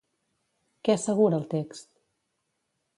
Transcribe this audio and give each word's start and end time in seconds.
Què 0.87 0.95
assegura 0.95 1.41
el 1.41 1.47
text? 1.55 1.89